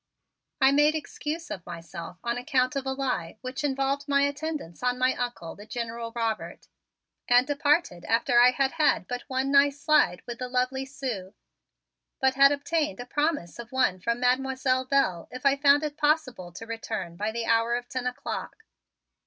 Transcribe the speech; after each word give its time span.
I 0.59 0.71
made 0.71 0.95
excuse 0.95 1.51
of 1.51 1.63
myself 1.63 2.17
on 2.23 2.35
account 2.35 2.75
of 2.75 2.87
a 2.87 2.91
lie 2.91 3.37
which 3.41 3.63
involved 3.63 4.07
my 4.07 4.23
attendance 4.23 4.81
on 4.81 4.97
my 4.97 5.13
Uncle, 5.13 5.55
the 5.55 5.67
General 5.67 6.11
Robert, 6.15 6.67
and 7.27 7.45
departed 7.45 8.03
after 8.05 8.39
I 8.41 8.49
had 8.49 8.71
had 8.71 9.07
but 9.07 9.21
one 9.27 9.51
nice 9.51 9.79
slide 9.79 10.23
with 10.25 10.39
the 10.39 10.47
lovely 10.49 10.85
Sue, 10.87 11.35
but 12.19 12.33
had 12.33 12.51
obtained 12.51 12.99
a 12.99 13.05
promise 13.05 13.59
of 13.59 13.71
one 13.71 13.99
from 13.99 14.19
Mademoiselle 14.21 14.85
Belle 14.85 15.27
if 15.29 15.45
I 15.45 15.55
found 15.55 15.83
it 15.83 15.97
possible 15.97 16.51
to 16.51 16.65
return 16.65 17.15
by 17.15 17.31
the 17.31 17.45
hour 17.45 17.75
of 17.75 17.87
ten 17.87 18.07
o'clock. 18.07 18.63